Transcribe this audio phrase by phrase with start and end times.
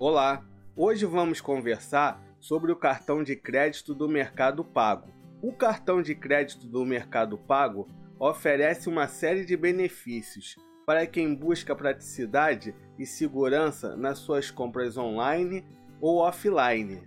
[0.00, 0.46] Olá!
[0.76, 5.08] Hoje vamos conversar sobre o cartão de crédito do Mercado Pago.
[5.42, 10.54] O cartão de crédito do Mercado Pago oferece uma série de benefícios
[10.86, 15.64] para quem busca praticidade e segurança nas suas compras online
[16.00, 17.02] ou offline.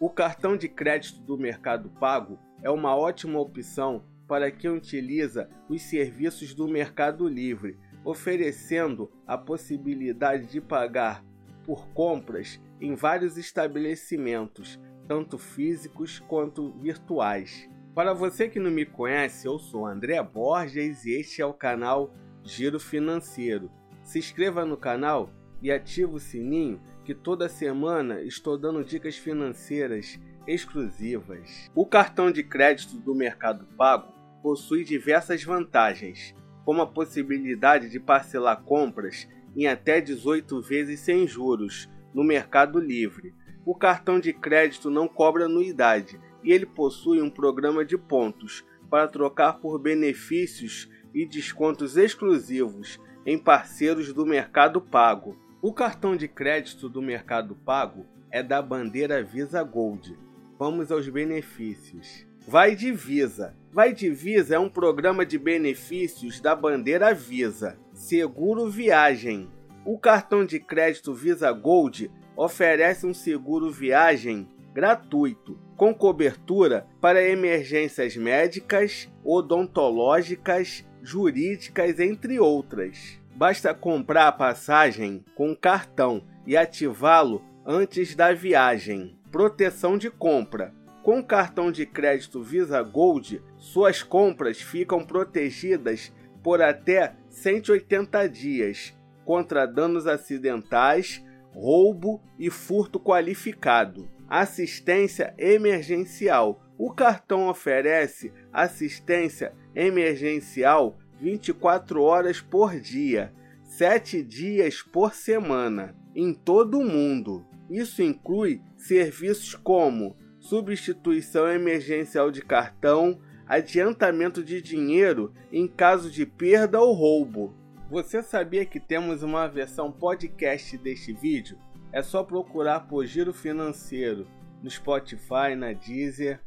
[0.00, 5.82] O cartão de crédito do Mercado Pago é uma ótima opção para quem utiliza os
[5.82, 11.22] serviços do Mercado Livre, oferecendo a possibilidade de pagar
[11.64, 14.78] por compras em vários estabelecimentos,
[15.08, 17.68] tanto físicos quanto virtuais.
[17.94, 22.12] Para você que não me conhece, eu sou André Borges e este é o canal
[22.42, 23.70] Giro Financeiro.
[24.02, 25.30] Se inscreva no canal
[25.62, 31.70] e ative o sininho que toda semana estou dando dicas financeiras exclusivas.
[31.74, 38.62] O cartão de crédito do Mercado Pago possui diversas vantagens, como a possibilidade de parcelar
[38.62, 43.34] compras em até 18 vezes sem juros no Mercado Livre.
[43.64, 49.08] O cartão de crédito não cobra anuidade e ele possui um programa de pontos para
[49.08, 55.38] trocar por benefícios e descontos exclusivos em parceiros do Mercado Pago.
[55.62, 60.18] O cartão de crédito do Mercado Pago é da bandeira Visa Gold.
[60.58, 62.26] Vamos aos benefícios.
[62.46, 63.56] Vai de Visa.
[63.72, 67.78] Vai de Visa é um programa de benefícios da bandeira Visa.
[67.94, 69.48] Seguro viagem.
[69.82, 78.14] O cartão de crédito Visa Gold oferece um seguro viagem gratuito, com cobertura para emergências
[78.14, 83.18] médicas, odontológicas, jurídicas, entre outras.
[83.34, 89.18] Basta comprar a passagem com cartão e ativá-lo antes da viagem.
[89.32, 90.74] Proteção de compra.
[91.04, 96.10] Com o cartão de crédito Visa Gold, suas compras ficam protegidas
[96.42, 104.08] por até 180 dias contra danos acidentais, roubo e furto qualificado.
[104.26, 106.64] Assistência emergencial.
[106.78, 113.30] O cartão oferece assistência emergencial 24 horas por dia,
[113.62, 117.44] 7 dias por semana, em todo o mundo.
[117.68, 126.78] Isso inclui serviços como substituição emergencial de cartão, adiantamento de dinheiro em caso de perda
[126.78, 127.54] ou roubo.
[127.90, 131.58] Você sabia que temos uma versão podcast deste vídeo?
[131.90, 134.26] É só procurar por Giro Financeiro
[134.62, 136.40] no Spotify, na Deezer,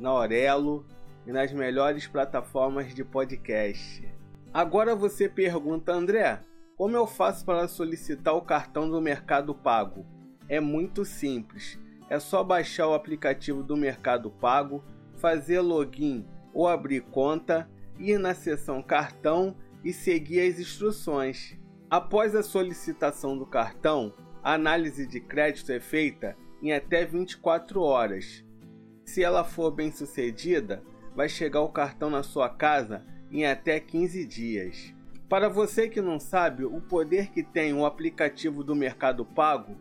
[0.00, 0.84] na Aurelo
[1.24, 4.04] e nas melhores plataformas de podcast.
[4.52, 6.40] Agora você pergunta, André,
[6.76, 10.04] como eu faço para solicitar o cartão do Mercado Pago?
[10.48, 11.78] É muito simples
[12.08, 14.84] é só baixar o aplicativo do Mercado Pago,
[15.16, 21.58] fazer login ou abrir conta, ir na seção cartão e seguir as instruções.
[21.90, 28.44] Após a solicitação do cartão, a análise de crédito é feita em até 24 horas.
[29.04, 30.82] Se ela for bem sucedida,
[31.14, 34.94] vai chegar o cartão na sua casa em até 15 dias.
[35.28, 39.76] Para você que não sabe o poder que tem o aplicativo do Mercado Pago,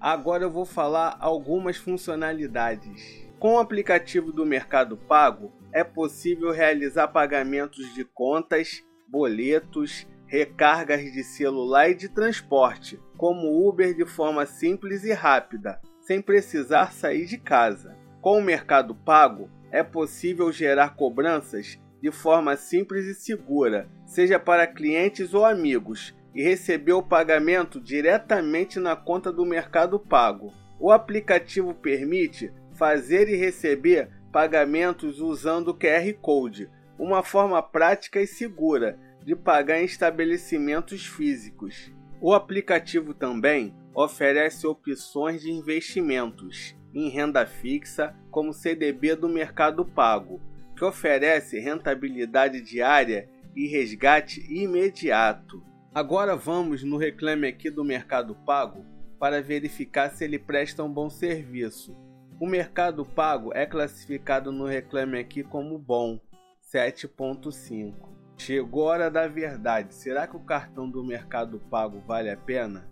[0.00, 3.26] Agora eu vou falar algumas funcionalidades.
[3.38, 11.24] Com o aplicativo do Mercado Pago, é possível realizar pagamentos de contas, boletos, recargas de
[11.24, 17.38] celular e de transporte, como Uber de forma simples e rápida, sem precisar sair de
[17.38, 17.96] casa.
[18.20, 24.66] Com o Mercado Pago, é possível gerar cobranças de forma simples e segura, seja para
[24.66, 30.52] clientes ou amigos, e receber o pagamento diretamente na conta do Mercado Pago.
[30.78, 38.26] O aplicativo permite fazer e receber pagamentos usando o QR Code, uma forma prática e
[38.26, 41.92] segura de pagar em estabelecimentos físicos.
[42.20, 50.40] O aplicativo também oferece opções de investimentos em renda fixa, como CDB do Mercado Pago,
[50.76, 55.62] que oferece rentabilidade diária e resgate imediato.
[55.94, 58.84] Agora vamos no Reclame Aqui do Mercado Pago
[59.18, 61.96] para verificar se ele presta um bom serviço.
[62.38, 66.20] O Mercado Pago é classificado no Reclame Aqui como bom,
[66.62, 67.94] 7.5.
[68.36, 69.94] Chegou a hora da verdade.
[69.94, 72.86] Será que o cartão do Mercado Pago vale a pena?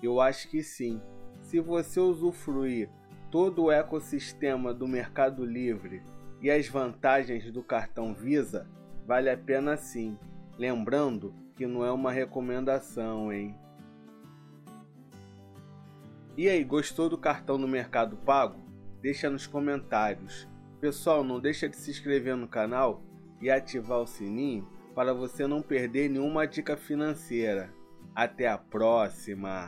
[0.00, 1.02] Eu acho que sim.
[1.42, 2.88] Se você usufruir
[3.28, 6.00] todo o ecossistema do Mercado Livre
[6.40, 8.68] e as vantagens do cartão Visa,
[9.04, 10.16] vale a pena sim.
[10.56, 13.58] Lembrando que não é uma recomendação, hein?
[16.36, 18.60] E aí, gostou do cartão no Mercado Pago?
[19.00, 20.46] Deixa nos comentários.
[20.80, 23.02] Pessoal, não deixa de se inscrever no canal
[23.40, 27.72] e ativar o sininho para você não perder nenhuma dica financeira.
[28.14, 29.66] Até a próxima!